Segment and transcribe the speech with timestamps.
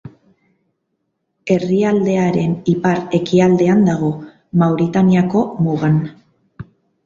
[1.55, 4.13] Herrialdearen ipar-ekialdean dago,
[4.65, 6.05] Mauritaniako mugan.